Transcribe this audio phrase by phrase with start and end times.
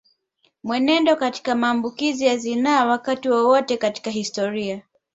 [0.63, 4.81] Mwenendo katika maambukizi ya zinaa Wakati wowote katika historia